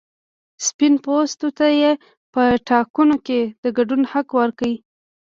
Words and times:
سپین 0.67 0.93
پوستو 1.03 1.47
ته 1.57 1.67
یې 1.79 1.91
په 2.33 2.43
ټاکنو 2.69 3.15
کې 3.27 3.39
د 3.63 3.65
ګډون 3.77 4.01
حق 4.11 4.27
ورکړ. 4.39 4.71